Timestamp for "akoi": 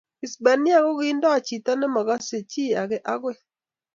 3.11-3.35